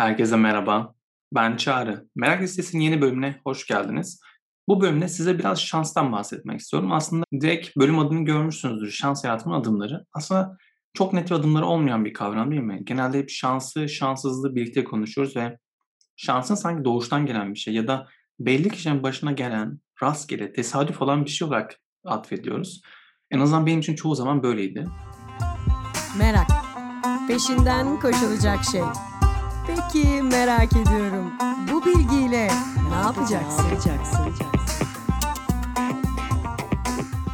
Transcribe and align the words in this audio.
Herkese 0.00 0.36
merhaba. 0.36 0.94
Ben 1.34 1.56
Çağrı. 1.56 2.08
Merak 2.16 2.42
Listesi'nin 2.42 2.82
yeni 2.82 3.00
bölümüne 3.00 3.40
hoş 3.44 3.66
geldiniz. 3.66 4.20
Bu 4.68 4.80
bölümde 4.80 5.08
size 5.08 5.38
biraz 5.38 5.60
şanstan 5.60 6.12
bahsetmek 6.12 6.60
istiyorum. 6.60 6.92
Aslında 6.92 7.24
direkt 7.40 7.76
bölüm 7.76 7.98
adını 7.98 8.24
görmüşsünüzdür. 8.24 8.90
Şans 8.90 9.24
yaratmanın 9.24 9.60
adımları. 9.60 10.06
Aslında 10.12 10.56
çok 10.94 11.12
net 11.12 11.32
adımları 11.32 11.66
olmayan 11.66 12.04
bir 12.04 12.12
kavram 12.12 12.50
değil 12.50 12.62
mi? 12.62 12.80
Genelde 12.84 13.18
hep 13.18 13.30
şansı, 13.30 13.88
şanssızlığı 13.88 14.54
birlikte 14.54 14.84
konuşuyoruz 14.84 15.36
ve 15.36 15.58
şansın 16.16 16.54
sanki 16.54 16.84
doğuştan 16.84 17.26
gelen 17.26 17.54
bir 17.54 17.58
şey 17.58 17.74
ya 17.74 17.88
da 17.88 18.08
belli 18.38 18.70
kişinin 18.70 19.02
başına 19.02 19.32
gelen 19.32 19.80
rastgele, 20.02 20.52
tesadüf 20.52 21.02
olan 21.02 21.24
bir 21.24 21.30
şey 21.30 21.48
olarak 21.48 21.76
atfediyoruz. 22.04 22.82
En 23.30 23.40
azından 23.40 23.66
benim 23.66 23.80
için 23.80 23.94
çoğu 23.94 24.14
zaman 24.14 24.42
böyleydi. 24.42 24.88
Merak. 26.18 26.48
Peşinden 27.28 28.00
koşulacak 28.00 28.64
şey. 28.64 28.82
Peki 29.92 30.22
merak 30.22 30.72
ediyorum. 30.72 31.32
Bu 31.72 31.84
bilgiyle 31.84 32.48
ne 32.90 32.94
yapacaksın? 32.94 33.64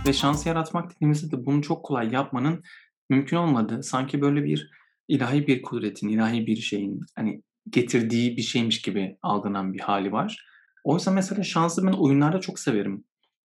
Ve 0.07 0.13
şans 0.13 0.47
yaratmak 0.47 0.95
dediğimizde 0.95 1.37
de 1.37 1.47
bunu 1.47 1.63
çok 1.63 1.85
kolay 1.85 2.13
yapmanın 2.13 2.63
mümkün 3.11 3.37
olmadığı, 3.37 3.83
sanki 3.83 4.21
böyle 4.21 4.45
bir 4.45 4.71
ilahi 5.09 5.47
bir 5.47 5.63
kudretin, 5.63 6.09
ilahi 6.09 6.47
bir 6.47 6.57
şeyin 6.57 7.01
hani 7.17 7.43
getirdiği 7.71 8.37
bir 8.37 8.43
şeymiş 8.43 8.83
gibi 8.83 9.19
algılanan 9.23 9.73
bir 9.73 9.81
hali 9.81 10.13
var. 10.13 10.47
Oysa 10.85 11.11
mesela 11.11 11.43
şansı 11.43 11.87
ben 11.87 11.93
oyunlarda 11.93 12.41
çok 12.41 12.59
severim. 12.59 13.05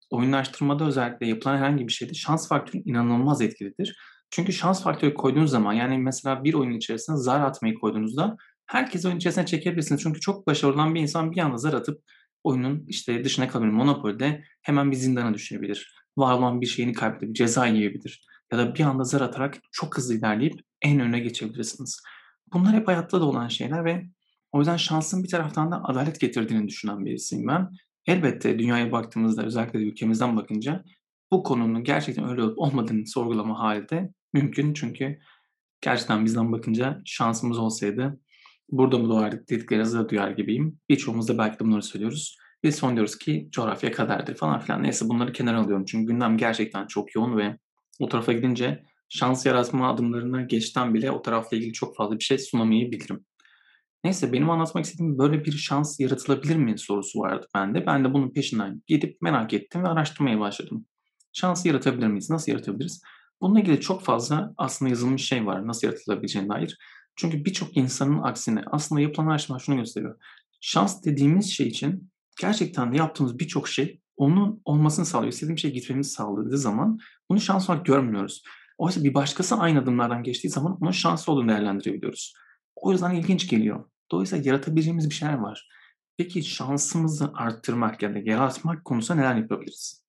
Oyunlaştırmada 0.10 0.86
özellikle 0.86 1.28
yapılan 1.28 1.58
herhangi 1.58 1.88
bir 1.88 1.94
şeyde 1.94 2.14
şans 2.14 2.48
faktörü 2.48 2.84
inanılmaz 2.86 3.42
etkilidir. 3.42 3.98
Çünkü 4.30 4.54
şans 4.54 4.84
faktörü 4.84 5.14
koyduğunuz 5.14 5.52
zaman 5.52 5.74
yani 5.74 5.98
mesela 5.98 6.44
bir 6.44 6.54
oyun 6.54 6.72
içerisine 6.72 7.18
zar 7.18 7.42
atmayı 7.42 7.76
koyduğunuzda 7.76 8.38
herkes 8.72 9.06
oyun 9.06 9.18
içerisine 9.18 9.46
çekebilirsiniz. 9.46 10.02
Çünkü 10.02 10.20
çok 10.20 10.48
başarılı 10.48 10.76
olan 10.76 10.96
bir 10.96 11.02
insan 11.02 11.32
bir 11.32 11.38
anda 11.38 11.58
zar 11.58 11.74
atıp 11.74 12.02
oyunun 12.44 12.86
işte 12.88 13.24
dışına 13.24 13.48
kalabilir. 13.48 13.72
Monopoly'de 13.74 14.44
hemen 14.62 14.92
bir 14.92 14.96
zindana 14.96 15.34
düşebilir. 15.34 15.96
Var 16.18 16.34
olan 16.34 16.62
bir 16.62 16.66
şeyini 16.66 16.94
kaybedebilir, 16.94 17.34
ceza 17.34 17.68
yiyebilir. 17.68 18.26
Ya 18.52 18.58
da 18.58 18.76
bir 18.76 18.84
anda 18.84 19.04
zar 19.04 19.22
atarak 19.22 19.58
çok 19.72 19.98
hızlı 19.98 20.16
ilerleyip 20.16 20.60
en 20.82 21.00
öne 21.00 21.20
geçebilirsiniz. 21.20 22.02
Bunlar 22.54 22.74
hep 22.74 22.88
hayatta 22.88 23.22
da 23.22 23.26
olan 23.26 23.48
şeyler 23.48 23.86
ve 23.86 24.06
o 24.52 24.60
yüzden 24.60 24.78
şansın 24.78 25.24
bir 25.24 25.30
taraftan 25.30 25.72
da 25.72 25.84
adalet 25.84 26.20
getirdiğini 26.20 26.68
düşünen 26.68 27.06
birisiyim 27.06 27.48
ben. 27.48 27.70
Elbette 28.08 28.60
dünyaya 28.60 28.92
baktığımızda 28.92 29.46
özellikle 29.46 29.80
de 29.80 29.84
ülkemizden 29.84 30.38
bakınca 30.38 30.84
bu 31.32 31.44
konunun 31.44 31.84
gerçekten 31.84 32.30
öyle 32.30 32.44
olup 32.44 32.60
olmadığını 32.60 33.08
sorgulama 33.08 33.60
hali 33.60 33.90
de 33.90 34.14
mümkün. 34.34 34.74
Çünkü 34.74 35.20
gerçekten 35.82 36.26
bizden 36.26 36.52
bakınca 36.52 37.02
şansımız 37.06 37.58
olsaydı 37.60 38.20
burada 38.72 38.98
mı 38.98 39.10
doğardık 39.10 39.50
dediklerinizi 39.50 40.00
de 40.00 40.10
duyar 40.10 40.32
gibiyim. 40.32 40.80
Birçoğumuz 40.90 41.28
da 41.28 41.38
belki 41.38 41.60
de 41.60 41.64
bunları 41.66 41.84
söylüyoruz. 41.84 42.38
Biz 42.64 42.76
son 42.76 42.96
diyoruz 42.96 43.18
ki 43.18 43.50
coğrafya 43.52 43.92
kaderdir 43.92 44.36
falan 44.36 44.60
filan. 44.60 44.84
Neyse 44.84 45.10
bunları 45.10 45.34
kenara 45.34 45.60
alıyorum. 45.60 45.86
Çünkü 45.86 46.14
gündem 46.14 46.38
gerçekten 46.38 46.88
çok 46.88 47.16
yoğun 47.16 47.38
ve 47.38 47.58
o 48.00 48.10
tarafa 48.10 48.34
gidince 48.34 48.84
şans 49.10 49.46
yaratma 49.46 49.92
adımlarına 49.92 50.42
geçten 50.42 50.94
bile 50.94 51.12
o 51.12 51.22
tarafla 51.22 51.58
ilgili 51.58 51.74
çok 51.74 51.96
fazla 51.96 52.20
bir 52.20 52.24
şey 52.24 52.38
sunamayabilirim. 52.38 53.26
Neyse 54.04 54.34
benim 54.34 54.50
anlatmak 54.50 54.86
istediğim 54.86 55.18
böyle 55.18 55.46
bir 55.46 55.52
şans 55.52 56.00
yaratılabilir 56.00 56.56
mi 56.56 56.80
sorusu 56.80 57.20
vardı 57.20 57.48
bende. 57.56 57.86
Ben 57.86 58.04
de 58.04 58.14
bunun 58.14 58.34
peşinden 58.34 58.82
gidip 58.88 59.22
merak 59.22 59.54
ettim 59.54 59.84
ve 59.84 59.88
araştırmaya 59.88 60.40
başladım. 60.40 60.86
Şansı 61.34 61.68
yaratabilir 61.68 62.08
miyiz? 62.08 62.30
Nasıl 62.30 62.52
yaratabiliriz? 62.52 63.02
Bununla 63.42 63.60
ilgili 63.60 63.82
çok 63.82 64.04
fazla 64.04 64.54
aslında 64.58 64.90
yazılmış 64.90 65.28
şey 65.28 65.46
var 65.46 65.68
nasıl 65.68 65.88
yaratılabileceğine 65.88 66.50
dair. 66.50 66.78
Çünkü 67.16 67.46
birçok 67.46 67.78
insanın 67.78 68.22
aksine 68.24 68.64
aslında 68.72 69.02
yapılan 69.02 69.28
araştırma 69.28 69.60
şunu 69.60 69.76
gösteriyor. 69.76 70.16
Şans 70.62 71.04
dediğimiz 71.04 71.52
şey 71.52 71.68
için 71.68 72.12
gerçekten 72.42 72.94
de 72.94 72.98
yaptığımız 72.98 73.40
birçok 73.40 73.68
şey 73.68 74.02
onun 74.18 74.62
olmasını 74.66 75.06
sağlıyor. 75.06 75.34
İstediğim 75.34 75.58
şey 75.58 75.72
gitmemizi 75.72 76.10
sağladığı 76.10 76.58
zaman 76.58 77.00
bunu 77.30 77.40
şans 77.40 77.70
olarak 77.70 77.86
görmüyoruz. 77.86 78.44
Oysa 78.78 79.04
bir 79.04 79.14
başkası 79.14 79.56
aynı 79.56 79.80
adımlardan 79.80 80.24
geçtiği 80.24 80.50
zaman 80.50 80.78
onun 80.82 80.92
şanslı 80.92 81.34
olduğunu 81.34 81.50
değerlendirebiliyoruz. 81.50 82.34
O 82.76 82.92
yüzden 82.92 83.16
ilginç 83.16 83.50
geliyor. 83.50 83.86
Dolayısıyla 84.12 84.46
yaratabileceğimiz 84.46 85.10
bir 85.10 85.16
şeyler 85.16 85.38
var. 85.38 85.70
Peki 86.18 86.44
şansımızı 86.44 87.32
arttırmak 87.34 88.02
ya 88.02 88.14
da 88.14 88.20
yaratmak 88.20 88.86
konusunda 88.86 89.22
neler 89.22 89.36
yapabiliriz? 89.36 90.06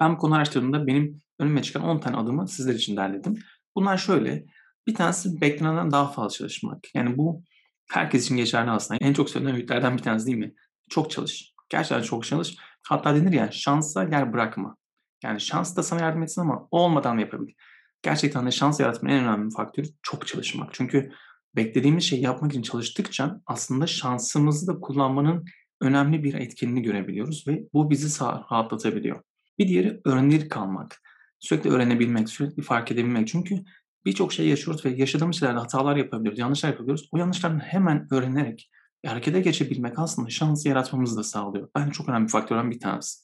Ben 0.00 0.12
bu 0.12 0.18
konu 0.18 0.34
araştırdığımda 0.34 0.86
benim 0.86 1.20
önüme 1.38 1.62
çıkan 1.62 1.82
10 1.82 2.00
tane 2.00 2.16
adımı 2.16 2.48
sizler 2.48 2.74
için 2.74 2.96
derledim. 2.96 3.38
Bunlar 3.76 3.96
şöyle. 3.96 4.46
Bir 4.86 4.94
tanesi 4.94 5.40
beklenenden 5.40 5.90
daha 5.90 6.12
fazla 6.12 6.36
çalışmak. 6.36 6.94
Yani 6.94 7.18
bu 7.18 7.42
herkes 7.90 8.24
için 8.24 8.36
geçerli 8.36 8.70
aslında. 8.70 8.98
En 9.02 9.12
çok 9.12 9.30
söylenen 9.30 9.54
öğütlerden 9.54 9.96
bir 9.96 10.02
tanesi 10.02 10.26
değil 10.26 10.38
mi? 10.38 10.54
Çok 10.90 11.10
çalış. 11.10 11.54
Gerçekten 11.68 12.02
çok 12.02 12.24
çalış. 12.24 12.56
Hatta 12.88 13.14
denir 13.14 13.32
ya 13.32 13.50
şansa 13.52 14.02
yer 14.02 14.32
bırakma. 14.32 14.76
Yani 15.24 15.40
şans 15.40 15.76
da 15.76 15.82
sana 15.82 16.00
yardım 16.00 16.22
etsin 16.22 16.40
ama 16.40 16.68
olmadan 16.70 17.16
da 17.16 17.20
yapabilir. 17.20 17.54
Gerçekten 18.02 18.46
de 18.46 18.50
şans 18.50 18.80
yaratmanın 18.80 19.14
en 19.14 19.24
önemli 19.24 19.50
faktörü 19.50 19.86
çok 20.02 20.26
çalışmak. 20.26 20.74
Çünkü 20.74 21.12
beklediğimiz 21.56 22.04
şeyi 22.04 22.22
yapmak 22.22 22.50
için 22.50 22.62
çalıştıkça 22.62 23.40
aslında 23.46 23.86
şansımızı 23.86 24.66
da 24.66 24.80
kullanmanın 24.80 25.44
önemli 25.80 26.24
bir 26.24 26.34
etkinliğini 26.34 26.82
görebiliyoruz 26.82 27.44
ve 27.48 27.62
bu 27.72 27.90
bizi 27.90 28.24
rahatlatabiliyor. 28.24 29.22
Bir 29.58 29.68
diğeri 29.68 30.00
öğrenilir 30.04 30.48
kalmak. 30.48 31.00
Sürekli 31.40 31.70
öğrenebilmek, 31.70 32.28
sürekli 32.28 32.62
fark 32.62 32.92
edebilmek. 32.92 33.28
Çünkü 33.28 33.64
birçok 34.04 34.32
şey 34.32 34.48
yaşıyoruz 34.48 34.84
ve 34.84 34.90
yaşadığımız 34.90 35.36
şeylerde 35.36 35.58
hatalar 35.58 35.96
yapabiliyoruz, 35.96 36.38
yanlışlar 36.38 36.68
yapabiliyoruz. 36.68 37.08
O 37.12 37.18
yanlışlardan 37.18 37.58
hemen 37.58 38.08
öğrenerek 38.10 38.70
harekete 39.06 39.40
geçebilmek 39.40 39.98
aslında 39.98 40.30
şans 40.30 40.66
yaratmamızı 40.66 41.16
da 41.16 41.22
sağlıyor. 41.22 41.68
Bence 41.74 41.92
çok 41.92 42.08
önemli 42.08 42.26
bir 42.26 42.32
faktörden 42.32 42.70
bir 42.70 42.80
tanesi. 42.80 43.20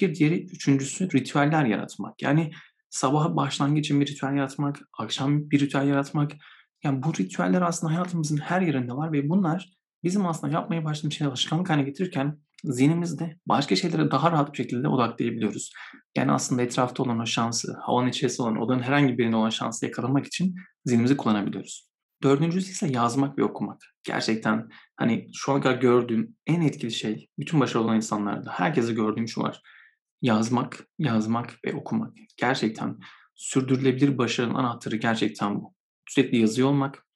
Bir 0.00 0.14
diğeri, 0.14 0.44
üçüncüsü 0.44 1.12
ritüeller 1.12 1.64
yaratmak. 1.64 2.22
Yani 2.22 2.52
sabah 2.90 3.36
başlangıç 3.36 3.86
için 3.86 4.00
bir 4.00 4.06
ritüel 4.06 4.36
yaratmak, 4.36 4.80
akşam 4.98 5.50
bir 5.50 5.60
ritüel 5.60 5.88
yaratmak. 5.88 6.32
Yani 6.84 7.02
bu 7.02 7.12
ritüeller 7.14 7.62
aslında 7.62 7.92
hayatımızın 7.92 8.36
her 8.36 8.60
yerinde 8.60 8.92
var 8.92 9.12
ve 9.12 9.28
bunlar 9.28 9.72
bizim 10.04 10.26
aslında 10.26 10.52
yapmaya 10.52 10.84
başladığımız 10.84 11.14
şeyleri 11.14 11.30
alışkanlık 11.30 11.70
haline 11.70 11.84
getirirken 11.84 12.38
zihnimizde 12.64 13.38
başka 13.46 13.76
şeylere 13.76 14.10
daha 14.10 14.32
rahat 14.32 14.52
bir 14.52 14.56
şekilde 14.56 14.88
odaklayabiliyoruz. 14.88 15.72
Yani 16.16 16.32
aslında 16.32 16.62
etrafta 16.62 17.02
olan 17.02 17.18
o 17.18 17.26
şansı, 17.26 17.76
havanın 17.80 18.08
içerisinde 18.08 18.42
olan, 18.42 18.62
odanın 18.62 18.82
herhangi 18.82 19.18
birinde 19.18 19.36
olan 19.36 19.50
şansı 19.50 19.86
yakalamak 19.86 20.26
için 20.26 20.54
zihnimizi 20.84 21.16
kullanabiliyoruz. 21.16 21.88
Dördüncüsü 22.22 22.70
ise 22.70 22.88
yazmak 22.88 23.38
ve 23.38 23.44
okumak. 23.44 23.80
Gerçekten 24.04 24.68
hani 24.96 25.28
şu 25.34 25.52
ana 25.52 25.60
kadar 25.60 25.76
gördüğüm 25.80 26.36
en 26.46 26.60
etkili 26.60 26.92
şey, 26.92 27.28
bütün 27.38 27.60
başarılı 27.60 27.86
olan 27.86 27.96
insanlarda 27.96 28.50
herkese 28.50 28.92
gördüğüm 28.92 29.28
şu 29.28 29.40
var. 29.40 29.62
Yazmak, 30.22 30.86
yazmak 30.98 31.58
ve 31.64 31.74
okumak. 31.74 32.12
Gerçekten 32.36 32.98
sürdürülebilir 33.34 34.18
başarının 34.18 34.54
anahtarı 34.54 34.96
gerçekten 34.96 35.54
bu. 35.54 35.74
Sürekli 36.08 36.38
yazıyor 36.38 36.68
olmak, 36.68 37.06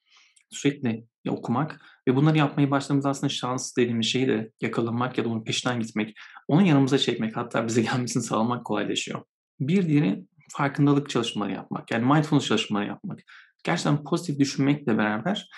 sürekli 0.50 1.06
okumak 1.30 1.80
ve 2.08 2.16
bunları 2.16 2.38
yapmayı 2.38 2.70
başladığımızda 2.70 3.10
aslında 3.10 3.28
şans 3.28 3.76
dediğimiz 3.76 4.06
şeyi 4.06 4.28
de 4.28 4.52
yakalamak 4.60 5.18
ya 5.18 5.24
da 5.24 5.28
onun 5.28 5.44
peşinden 5.44 5.80
gitmek, 5.80 6.16
onun 6.48 6.62
yanımıza 6.62 6.98
çekmek 6.98 7.36
hatta 7.36 7.66
bize 7.66 7.82
gelmesini 7.92 8.22
sağlamak 8.22 8.66
kolaylaşıyor. 8.66 9.22
Bir 9.60 9.88
diğeri 9.88 10.24
farkındalık 10.48 11.10
çalışmaları 11.10 11.52
yapmak. 11.52 11.90
Yani 11.90 12.06
mindfulness 12.06 12.46
çalışmaları 12.46 12.86
yapmak. 12.86 13.20
Gerçekten 13.64 14.04
pozitif 14.04 14.38
düşünmekle 14.38 14.98
beraber 14.98 15.48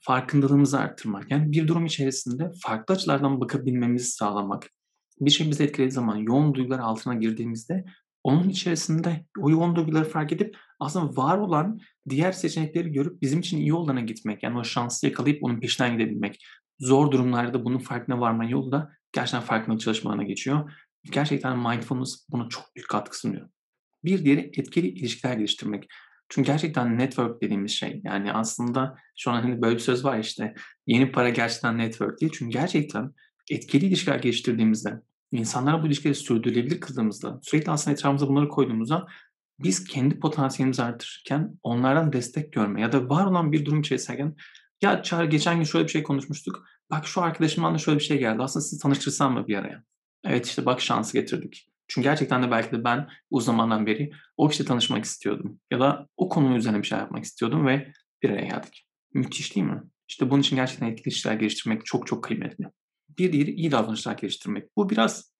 farkındalığımızı 0.00 0.78
arttırmak. 0.78 1.30
Yani 1.30 1.52
bir 1.52 1.68
durum 1.68 1.86
içerisinde 1.86 2.50
farklı 2.62 2.94
açılardan 2.94 3.40
bakabilmemizi 3.40 4.10
sağlamak. 4.10 4.70
Bir 5.20 5.30
şey 5.30 5.50
bizi 5.50 5.64
etkilediği 5.64 5.92
zaman 5.92 6.16
yoğun 6.16 6.54
duygular 6.54 6.78
altına 6.78 7.14
girdiğimizde 7.14 7.84
onun 8.24 8.48
içerisinde 8.48 9.26
o 9.40 9.50
yoğun 9.50 9.76
duyguları 9.76 10.04
fark 10.04 10.32
edip 10.32 10.56
aslında 10.80 11.16
var 11.16 11.38
olan 11.38 11.80
diğer 12.08 12.32
seçenekleri 12.32 12.92
görüp 12.92 13.22
bizim 13.22 13.40
için 13.40 13.58
iyi 13.58 13.74
olana 13.74 14.00
gitmek. 14.00 14.42
Yani 14.42 14.58
o 14.58 14.64
şansı 14.64 15.06
yakalayıp 15.06 15.44
onun 15.44 15.60
peşinden 15.60 15.98
gidebilmek. 15.98 16.44
Zor 16.80 17.10
durumlarda 17.10 17.64
bunun 17.64 17.78
farkına 17.78 18.20
varma 18.20 18.44
yolu 18.44 18.72
da 18.72 18.92
gerçekten 19.12 19.40
farkındalık 19.40 19.80
çalışmalarına 19.80 20.22
geçiyor. 20.22 20.72
Gerçekten 21.12 21.58
mindfulness 21.58 22.26
buna 22.30 22.48
çok 22.48 22.76
büyük 22.76 22.88
katkı 22.88 23.18
sunuyor. 23.18 23.48
Bir 24.04 24.24
diğeri 24.24 24.40
etkili 24.40 24.88
ilişkiler 24.88 25.36
geliştirmek. 25.36 25.88
Çünkü 26.28 26.46
gerçekten 26.46 26.98
network 26.98 27.42
dediğimiz 27.42 27.72
şey 27.72 28.00
yani 28.04 28.32
aslında 28.32 28.96
şu 29.16 29.30
an 29.30 29.42
hani 29.42 29.62
böyle 29.62 29.74
bir 29.74 29.80
söz 29.80 30.04
var 30.04 30.18
işte 30.18 30.54
yeni 30.86 31.12
para 31.12 31.28
gerçekten 31.28 31.78
network 31.78 32.20
değil. 32.20 32.32
Çünkü 32.34 32.52
gerçekten 32.52 33.12
etkili 33.50 33.86
ilişkiler 33.86 34.18
geliştirdiğimizde 34.18 35.02
insanlara 35.32 35.82
bu 35.82 35.86
ilişkileri 35.86 36.14
sürdürülebilir 36.14 36.80
kıldığımızda 36.80 37.40
sürekli 37.42 37.70
aslında 37.70 37.94
etrafımıza 37.94 38.28
bunları 38.28 38.48
koyduğumuzda 38.48 39.06
biz 39.62 39.84
kendi 39.84 40.20
potansiyelimizi 40.20 40.82
artırırken 40.82 41.58
onlardan 41.62 42.12
destek 42.12 42.52
görme 42.52 42.80
ya 42.80 42.92
da 42.92 43.08
var 43.08 43.26
olan 43.26 43.52
bir 43.52 43.64
durum 43.64 43.80
içerisindeyken 43.80 44.36
ya 44.82 45.02
Çağrı 45.02 45.26
geçen 45.26 45.56
gün 45.56 45.64
şöyle 45.64 45.84
bir 45.84 45.92
şey 45.92 46.02
konuşmuştuk. 46.02 46.64
Bak 46.90 47.06
şu 47.06 47.22
arkadaşımdan 47.22 47.74
da 47.74 47.78
şöyle 47.78 47.98
bir 47.98 48.04
şey 48.04 48.18
geldi. 48.18 48.42
Aslında 48.42 48.64
sizi 48.64 48.82
tanıştırsam 48.82 49.34
mı 49.34 49.48
bir 49.48 49.56
araya? 49.56 49.84
Evet 50.24 50.46
işte 50.46 50.66
bak 50.66 50.80
şansı 50.80 51.12
getirdik. 51.12 51.68
Çünkü 51.88 52.08
gerçekten 52.08 52.42
de 52.42 52.50
belki 52.50 52.72
de 52.72 52.84
ben 52.84 53.08
o 53.30 53.40
zamandan 53.40 53.86
beri 53.86 54.10
o 54.36 54.48
kişiyle 54.48 54.68
tanışmak 54.68 55.04
istiyordum. 55.04 55.60
Ya 55.70 55.80
da 55.80 56.08
o 56.16 56.28
konu 56.28 56.56
üzerine 56.56 56.82
bir 56.82 56.86
şey 56.86 56.98
yapmak 56.98 57.24
istiyordum 57.24 57.66
ve 57.66 57.92
bir 58.22 58.30
araya 58.30 58.46
geldik. 58.46 58.86
Müthiş 59.14 59.56
değil 59.56 59.66
mi? 59.66 59.82
İşte 60.08 60.30
bunun 60.30 60.40
için 60.40 60.56
gerçekten 60.56 60.86
etkili 60.86 61.08
ilişkiler 61.08 61.34
geliştirmek 61.34 61.86
çok 61.86 62.06
çok 62.06 62.24
kıymetli. 62.24 62.64
Bir 63.18 63.32
diğeri 63.32 63.50
iyi 63.50 63.70
davranışlar 63.70 64.16
geliştirmek. 64.16 64.76
Bu 64.76 64.90
biraz 64.90 65.31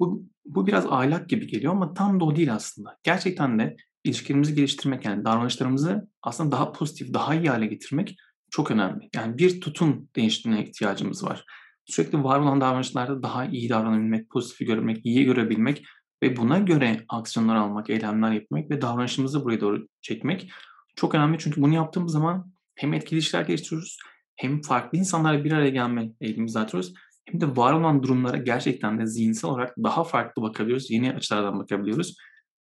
bu, 0.00 0.26
bu 0.44 0.66
biraz 0.66 0.86
ahlak 0.86 1.28
gibi 1.28 1.46
geliyor 1.46 1.72
ama 1.72 1.94
tam 1.94 2.20
da 2.20 2.24
o 2.24 2.36
değil 2.36 2.54
aslında. 2.54 2.98
Gerçekten 3.02 3.58
de 3.58 3.76
ilişkilerimizi 4.04 4.54
geliştirmek 4.54 5.04
yani 5.04 5.24
davranışlarımızı 5.24 6.08
aslında 6.22 6.52
daha 6.52 6.72
pozitif, 6.72 7.14
daha 7.14 7.34
iyi 7.34 7.48
hale 7.48 7.66
getirmek 7.66 8.16
çok 8.50 8.70
önemli. 8.70 9.08
Yani 9.14 9.38
bir 9.38 9.60
tutum 9.60 10.08
değiştirmeye 10.16 10.62
ihtiyacımız 10.62 11.24
var. 11.24 11.44
Sürekli 11.84 12.24
var 12.24 12.40
olan 12.40 12.60
davranışlarda 12.60 13.22
daha 13.22 13.44
iyi 13.44 13.68
davranabilmek, 13.68 14.30
pozitifi 14.30 14.64
görmek, 14.64 15.06
iyi 15.06 15.24
görebilmek 15.24 15.84
ve 16.22 16.36
buna 16.36 16.58
göre 16.58 17.04
aksiyonlar 17.08 17.56
almak, 17.56 17.90
eylemler 17.90 18.32
yapmak 18.32 18.70
ve 18.70 18.82
davranışımızı 18.82 19.44
buraya 19.44 19.60
doğru 19.60 19.88
çekmek 20.00 20.50
çok 20.96 21.14
önemli. 21.14 21.38
Çünkü 21.38 21.62
bunu 21.62 21.74
yaptığımız 21.74 22.12
zaman 22.12 22.52
hem 22.74 22.94
etkili 22.94 23.18
ilişkiler 23.18 23.42
geliştiriyoruz, 23.42 23.98
hem 24.36 24.62
farklı 24.62 24.98
insanlarla 24.98 25.44
bir 25.44 25.52
araya 25.52 25.70
gelme 25.70 26.10
eğilimimizi 26.20 26.58
artırıyoruz, 26.58 26.94
hem 27.24 27.40
de 27.40 27.56
var 27.56 27.72
olan 27.72 28.02
durumlara 28.02 28.36
gerçekten 28.36 28.98
de 28.98 29.06
zihinsel 29.06 29.50
olarak 29.50 29.76
daha 29.78 30.04
farklı 30.04 30.42
bakabiliyoruz, 30.42 30.90
yeni 30.90 31.12
açılardan 31.12 31.58
bakabiliyoruz. 31.58 32.16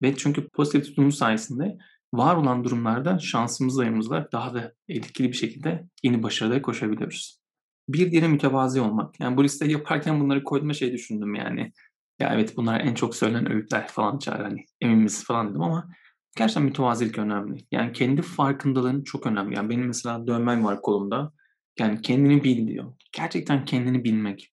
Ve 0.02 0.16
çünkü 0.16 0.48
pozitif 0.48 0.86
tutumumuz 0.86 1.18
sayesinde 1.18 1.78
var 2.14 2.36
olan 2.36 2.64
durumlarda 2.64 3.18
şansımızla 3.18 3.84
yanımızda 3.84 4.28
daha 4.32 4.54
da 4.54 4.72
etkili 4.88 5.28
bir 5.28 5.36
şekilde 5.36 5.88
yeni 6.02 6.22
başarılara 6.22 6.62
koşabiliyoruz. 6.62 7.40
Bir 7.88 8.10
diğeri 8.12 8.28
mütevazi 8.28 8.80
olmak. 8.80 9.20
Yani 9.20 9.36
bu 9.36 9.44
listeyi 9.44 9.72
yaparken 9.72 10.20
bunları 10.20 10.44
koyduğumda 10.44 10.74
şey 10.74 10.92
düşündüm 10.92 11.34
yani. 11.34 11.72
Ya 12.20 12.34
evet 12.34 12.56
bunlar 12.56 12.80
en 12.80 12.94
çok 12.94 13.16
söylenen 13.16 13.52
öğütler 13.52 13.88
falan 13.88 14.18
çağır 14.18 14.40
hani 14.40 14.64
emin 14.80 14.98
misin 14.98 15.24
falan 15.24 15.50
dedim 15.50 15.62
ama 15.62 15.88
gerçekten 16.36 16.62
mütevazilik 16.62 17.18
önemli. 17.18 17.66
Yani 17.72 17.92
kendi 17.92 18.22
farkındalığın 18.22 19.04
çok 19.04 19.26
önemli. 19.26 19.56
Yani 19.56 19.70
benim 19.70 19.86
mesela 19.86 20.26
dövmem 20.26 20.64
var 20.64 20.82
kolumda. 20.82 21.32
Yani 21.78 22.02
kendini 22.02 22.44
bil 22.44 22.68
diyor. 22.68 22.92
Gerçekten 23.12 23.64
kendini 23.64 24.04
bilmek 24.04 24.52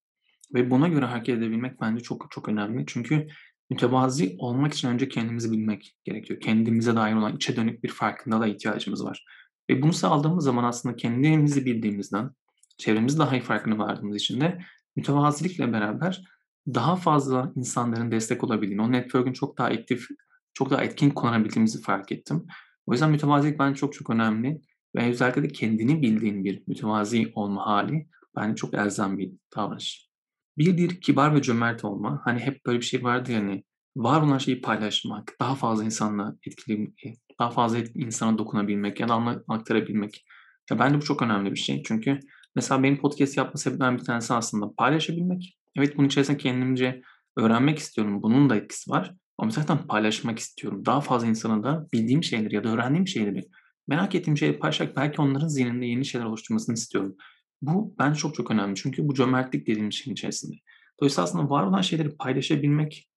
ve 0.54 0.72
buna 0.72 0.88
göre 0.88 1.06
hareket 1.06 1.38
edebilmek 1.38 1.82
bence 1.82 2.04
çok 2.04 2.28
çok 2.32 2.50
önemli. 2.50 2.84
Çünkü 2.88 3.28
mütevazi 3.70 4.36
olmak 4.40 4.74
için 4.74 4.88
önce 4.88 5.10
kendimizi 5.10 5.52
bilmek 5.52 5.96
gerekiyor. 6.04 6.40
Kendimize 6.40 6.96
dair 6.96 7.16
olan 7.16 7.36
içe 7.36 7.56
dönük 7.56 7.84
bir 7.84 7.90
farkındalığa 7.90 8.48
ihtiyacımız 8.48 9.06
var. 9.06 9.26
Ve 9.70 9.82
bunu 9.82 9.94
sağladığımız 9.94 10.44
zaman 10.44 10.64
aslında 10.64 10.96
kendimizi 10.96 11.66
bildiğimizden, 11.66 12.30
çevremizi 12.78 13.18
daha 13.18 13.36
iyi 13.36 13.42
farkına 13.42 13.78
vardığımız 13.78 14.16
için 14.16 14.42
de 14.42 14.62
mütevazilikle 14.96 15.74
beraber 15.74 16.24
daha 16.68 16.96
fazla 16.96 17.52
insanların 17.56 18.12
destek 18.12 18.44
olabildiğini, 18.44 18.82
o 18.82 18.92
network'ün 18.92 19.34
çok 19.34 19.58
daha 19.58 19.68
aktif, 19.68 20.08
çok 20.54 20.70
daha 20.70 20.84
etkin 20.84 21.10
kullanabildiğimizi 21.10 21.82
fark 21.82 22.12
ettim. 22.12 22.48
O 22.86 22.92
yüzden 22.92 23.12
mütevazilik 23.12 23.60
bence 23.60 23.76
çok 23.76 23.94
çok 23.94 24.10
önemli 24.10 24.62
ve 24.96 25.10
özellikle 25.10 25.44
de 25.44 25.48
kendini 25.48 26.02
bildiğin 26.02 26.44
bir 26.44 26.64
mütevazi 26.68 27.32
olma 27.36 27.66
hali 27.66 28.08
bence 28.36 28.56
çok 28.56 28.74
elzem 28.74 29.18
bir 29.18 29.32
davranış. 29.56 30.10
Bir 30.58 30.78
diğeri 30.78 31.00
kibar 31.00 31.36
ve 31.36 31.42
cömert 31.42 31.86
olma. 31.86 32.22
Hani 32.24 32.40
hep 32.40 32.66
böyle 32.66 32.80
bir 32.80 32.86
şey 32.86 33.04
vardı 33.04 33.32
ya 33.32 33.40
hani 33.40 33.64
var 33.96 34.22
olan 34.22 34.38
şeyi 34.38 34.62
paylaşmak, 34.62 35.36
daha 35.40 35.56
fazla 35.56 35.84
insanla 35.84 36.36
etkili, 36.48 36.94
daha 37.40 37.52
fazla 37.52 37.78
insana 37.96 38.38
dokunabilmek 38.38 39.00
ya 39.00 39.10
da 39.10 39.44
aktarabilmek. 39.48 40.26
Ya 40.72 40.80
bence 40.80 40.98
bu 40.98 41.02
çok 41.02 41.22
önemli 41.22 41.52
bir 41.52 41.60
şey. 41.60 41.84
Çünkü 41.84 42.20
mesela 42.56 42.84
benim 42.84 42.98
podcast 42.98 43.38
yapma 43.38 43.58
sebeplerim 43.58 43.98
bir 43.98 44.04
tanesi 44.04 44.34
aslında 44.34 44.74
paylaşabilmek. 44.78 45.58
Evet 45.78 45.98
bunun 45.98 46.08
içerisinde 46.08 46.38
kendimce 46.38 47.02
öğrenmek 47.38 47.80
istiyorum. 47.80 48.24
Bunun 48.24 48.50
da 48.50 48.56
etkisi 48.56 48.92
var. 48.92 49.16
Ama 49.38 49.52
zaten 49.52 49.78
paylaşmak 49.88 50.40
istiyorum. 50.40 50.86
Daha 50.86 51.02
fazla 51.02 51.28
insana 51.28 51.64
da 51.64 51.88
bildiğim 51.94 52.24
şeyleri 52.24 52.56
ya 52.56 52.64
da 52.64 52.70
öğrendiğim 52.70 53.08
şeyleri, 53.08 53.48
merak 53.88 54.16
ettiğim 54.16 54.38
şeyleri 54.38 54.60
paylaşarak 54.60 54.96
belki 54.96 55.22
onların 55.22 55.48
zihninde 55.48 55.86
yeni 55.86 56.06
şeyler 56.06 56.26
oluşturmasını 56.26 56.76
istiyorum. 56.76 57.16
Bu 57.62 57.96
bence 58.00 58.20
çok 58.20 58.36
çok 58.36 58.52
önemli. 58.52 58.76
Çünkü 58.76 59.08
bu 59.08 59.14
cömertlik 59.14 59.68
dediğim 59.68 59.92
şeyin 59.92 60.14
içerisinde. 60.14 60.56
Dolayısıyla 61.02 61.24
aslında 61.24 61.50
var 61.50 61.64
olan 61.64 61.82
şeyleri 61.82 62.18
paylaşabilmek 62.18 63.10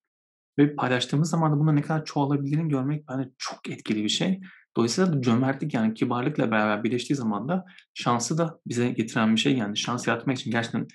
ve 0.58 0.74
paylaştığımız 0.74 1.30
zaman 1.30 1.52
da 1.52 1.58
bunda 1.58 1.72
ne 1.72 1.82
kadar 1.82 2.04
çoğalabilirini 2.04 2.68
görmek 2.68 3.08
bence 3.08 3.30
çok 3.38 3.70
etkili 3.70 4.04
bir 4.04 4.08
şey. 4.08 4.40
Dolayısıyla 4.76 5.22
cömertlik 5.22 5.74
yani 5.74 5.94
kibarlıkla 5.94 6.50
beraber 6.50 6.84
birleştiği 6.84 7.14
zaman 7.14 7.48
da 7.48 7.64
şansı 7.94 8.38
da 8.38 8.60
bize 8.66 8.90
getiren 8.90 9.34
bir 9.34 9.40
şey. 9.40 9.56
Yani 9.56 9.76
şans 9.76 10.08
yaratmak 10.08 10.38
için 10.38 10.50
gerçekten 10.50 10.86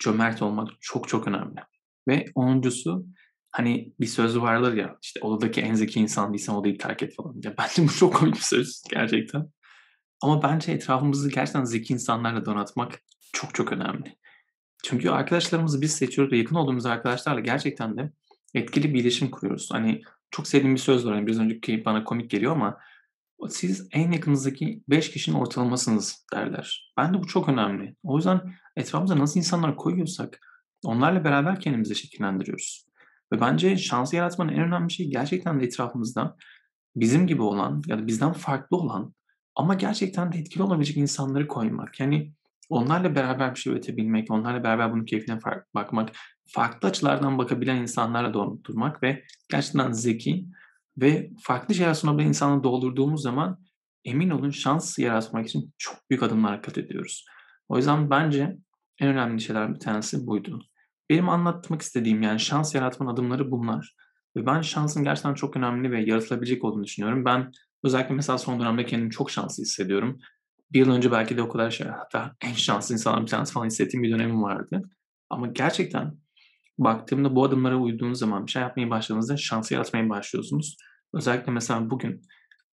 cömert 0.00 0.42
olmak 0.42 0.68
çok 0.80 1.08
çok 1.08 1.28
önemli. 1.28 1.60
Ve 2.08 2.24
onuncusu 2.34 3.06
hani 3.52 3.92
bir 4.00 4.06
söz 4.06 4.38
vardır 4.38 4.74
ya 4.74 4.96
işte 5.02 5.20
odadaki 5.20 5.60
en 5.60 5.74
zeki 5.74 6.00
insan 6.00 6.32
değilsen 6.32 6.52
odayı 6.52 6.78
terk 6.78 7.02
et 7.02 7.14
falan. 7.16 7.40
Ya 7.44 7.54
bence 7.58 7.82
bu 7.88 7.92
çok 7.92 8.14
komik 8.14 8.34
bir 8.34 8.40
söz 8.40 8.82
gerçekten. 8.90 9.50
Ama 10.22 10.42
bence 10.42 10.72
etrafımızı 10.72 11.30
gerçekten 11.30 11.64
zeki 11.64 11.92
insanlarla 11.92 12.44
donatmak 12.44 13.02
çok 13.32 13.54
çok 13.54 13.72
önemli. 13.72 14.16
Çünkü 14.84 15.10
arkadaşlarımızı 15.10 15.80
biz 15.80 15.92
seçiyoruz 15.92 16.32
ve 16.32 16.38
yakın 16.38 16.56
olduğumuz 16.56 16.86
arkadaşlarla 16.86 17.40
gerçekten 17.40 17.96
de 17.96 18.12
etkili 18.54 18.94
bir 18.94 19.00
iletişim 19.00 19.30
kuruyoruz. 19.30 19.68
Hani 19.72 20.02
çok 20.30 20.48
sevdiğim 20.48 20.74
bir 20.74 20.80
söz 20.80 21.06
var. 21.06 21.14
Hani 21.14 21.26
biraz 21.26 21.38
önceki 21.38 21.84
bana 21.84 22.04
komik 22.04 22.30
geliyor 22.30 22.52
ama 22.52 22.78
siz 23.48 23.88
en 23.92 24.12
yakınızdaki 24.12 24.82
5 24.88 25.10
kişinin 25.10 25.36
ortalamasınız 25.36 26.26
derler. 26.34 26.92
Ben 26.96 27.14
de 27.14 27.18
bu 27.18 27.26
çok 27.26 27.48
önemli. 27.48 27.96
O 28.02 28.16
yüzden 28.16 28.54
etrafımıza 28.76 29.18
nasıl 29.18 29.40
insanlar 29.40 29.76
koyuyorsak 29.76 30.40
onlarla 30.84 31.24
beraber 31.24 31.60
kendimizi 31.60 31.94
şekillendiriyoruz. 31.94 32.86
Ve 33.32 33.40
bence 33.40 33.76
şansı 33.76 34.16
yaratmanın 34.16 34.52
en 34.52 34.60
önemli 34.60 34.90
şeyi 34.90 35.10
gerçekten 35.10 35.60
de 35.60 35.64
etrafımızda 35.64 36.36
bizim 36.96 37.26
gibi 37.26 37.42
olan 37.42 37.82
ya 37.86 37.98
da 37.98 38.06
bizden 38.06 38.32
farklı 38.32 38.76
olan 38.76 39.14
ama 39.56 39.74
gerçekten 39.74 40.32
de 40.32 40.38
etkili 40.38 40.62
olabilecek 40.62 40.96
insanları 40.96 41.48
koymak. 41.48 42.00
Yani 42.00 42.32
onlarla 42.68 43.14
beraber 43.14 43.54
bir 43.54 43.60
şey 43.60 43.72
üretebilmek, 43.72 44.30
onlarla 44.30 44.64
beraber 44.64 44.92
bunun 44.92 45.04
keyfine 45.04 45.38
bakmak, 45.74 46.10
farklı 46.46 46.88
açılardan 46.88 47.38
bakabilen 47.38 47.76
insanlarla 47.76 48.34
doldurmak 48.34 49.02
ve 49.02 49.24
gerçekten 49.50 49.92
zeki 49.92 50.46
ve 50.96 51.30
farklı 51.42 51.74
şeyler 51.74 51.94
sunabilen 51.94 52.28
insanla 52.28 52.64
doldurduğumuz 52.64 53.22
zaman 53.22 53.58
emin 54.04 54.30
olun 54.30 54.50
şans 54.50 54.98
yaratmak 54.98 55.46
için 55.46 55.74
çok 55.78 56.10
büyük 56.10 56.22
adımlar 56.22 56.62
kat 56.62 56.78
ediyoruz. 56.78 57.26
O 57.68 57.76
yüzden 57.76 58.10
bence 58.10 58.56
en 59.00 59.08
önemli 59.08 59.40
şeyler 59.40 59.74
bir 59.74 59.80
tanesi 59.80 60.26
buydu. 60.26 60.60
Benim 61.10 61.28
anlatmak 61.28 61.82
istediğim 61.82 62.22
yani 62.22 62.40
şans 62.40 62.74
yaratmanın 62.74 63.10
adımları 63.10 63.50
bunlar. 63.50 63.96
Ve 64.36 64.46
ben 64.46 64.60
şansın 64.60 65.04
gerçekten 65.04 65.34
çok 65.34 65.56
önemli 65.56 65.90
ve 65.90 66.04
yaratılabilecek 66.04 66.64
olduğunu 66.64 66.84
düşünüyorum. 66.84 67.24
Ben 67.24 67.52
özellikle 67.84 68.14
mesela 68.14 68.38
son 68.38 68.60
dönemde 68.60 68.84
kendimi 68.84 69.10
çok 69.10 69.30
şanslı 69.30 69.62
hissediyorum. 69.62 70.18
Bir 70.72 70.78
yıl 70.78 70.90
önce 70.90 71.12
belki 71.12 71.36
de 71.36 71.42
o 71.42 71.48
kadar 71.48 71.70
şey, 71.70 71.86
hatta 71.86 72.36
en 72.40 72.52
şanslı 72.52 72.94
insanlar 72.94 73.22
bir 73.22 73.26
tanesi 73.26 73.52
falan 73.52 73.66
hissettiğim 73.66 74.02
bir 74.02 74.10
dönemim 74.10 74.42
vardı. 74.42 74.82
Ama 75.30 75.46
gerçekten 75.46 76.18
baktığımda 76.78 77.36
bu 77.36 77.44
adımlara 77.44 77.76
uyduğunuz 77.76 78.18
zaman 78.18 78.46
bir 78.46 78.50
şey 78.50 78.62
yapmaya 78.62 78.90
başladığınızda 78.90 79.36
şansı 79.36 79.74
yaratmaya 79.74 80.08
başlıyorsunuz. 80.08 80.76
Özellikle 81.14 81.52
mesela 81.52 81.90
bugün 81.90 82.22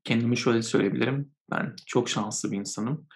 kendimi 0.03 0.37
şöyle 0.37 0.61
söyleyebilirim. 0.61 1.31
Ben 1.51 1.75
çok 1.85 2.09
şanslı 2.09 2.51
bir 2.51 2.57
insanım. 2.57 3.07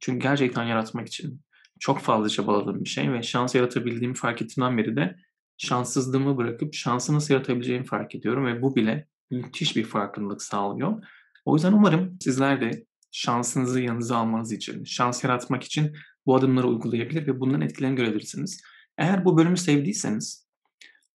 Çünkü 0.00 0.18
gerçekten 0.18 0.64
yaratmak 0.64 1.06
için 1.06 1.40
çok 1.80 2.00
fazla 2.00 2.28
çabaladığım 2.28 2.84
bir 2.84 2.88
şey 2.88 3.12
ve 3.12 3.22
şans 3.22 3.54
yaratabildiğimi 3.54 4.14
fark 4.14 4.42
ettiğimden 4.42 4.78
beri 4.78 4.96
de 4.96 5.16
şanssızlığımı 5.58 6.36
bırakıp 6.36 6.74
şansı 6.74 7.14
nasıl 7.14 7.34
yaratabileceğimi 7.34 7.86
fark 7.86 8.14
ediyorum 8.14 8.46
ve 8.46 8.62
bu 8.62 8.76
bile 8.76 9.06
müthiş 9.30 9.76
bir 9.76 9.84
farkındalık 9.84 10.42
sağlıyor. 10.42 11.04
O 11.44 11.54
yüzden 11.54 11.72
umarım 11.72 12.16
sizler 12.20 12.60
de 12.60 12.84
şansınızı 13.12 13.80
yanınıza 13.80 14.16
almanız 14.16 14.52
için, 14.52 14.84
şans 14.84 15.24
yaratmak 15.24 15.64
için 15.64 15.96
bu 16.26 16.36
adımları 16.36 16.66
uygulayabilir 16.66 17.26
ve 17.26 17.40
bunların 17.40 17.60
etkilerini 17.60 17.96
görebilirsiniz. 17.96 18.62
Eğer 18.98 19.24
bu 19.24 19.38
bölümü 19.38 19.56
sevdiyseniz 19.56 20.48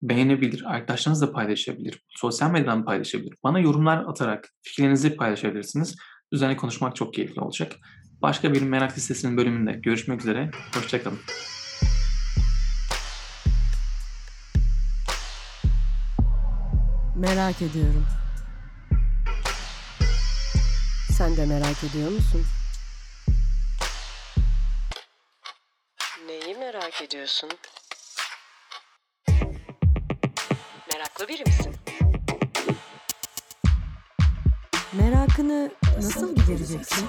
beğenebilir, 0.01 0.63
arkadaşlarınızla 0.73 1.31
paylaşabilir, 1.31 2.03
sosyal 2.09 2.51
medyadan 2.51 2.85
paylaşabilir. 2.85 3.37
Bana 3.43 3.59
yorumlar 3.59 4.05
atarak 4.05 4.49
fikirlerinizi 4.61 5.15
paylaşabilirsiniz. 5.15 5.95
Üzerine 6.31 6.57
konuşmak 6.57 6.95
çok 6.95 7.13
keyifli 7.13 7.41
olacak. 7.41 7.75
Başka 8.23 8.53
bir 8.53 8.61
merak 8.61 8.97
listesinin 8.97 9.37
bölümünde 9.37 9.71
görüşmek 9.71 10.21
üzere. 10.21 10.51
Hoşçakalın. 10.75 11.19
Merak 17.15 17.61
ediyorum. 17.61 18.05
Sen 21.11 21.37
de 21.37 21.45
merak 21.45 21.83
ediyor 21.83 22.11
musun? 22.11 22.45
Neyi 26.27 26.55
merak 26.55 27.01
ediyorsun? 27.01 27.49
Meraklı 30.93 31.27
biri 31.27 31.43
misin? 31.43 31.75
Merakını 34.93 35.71
nasıl 35.97 36.35
gidereceksin? 36.35 37.07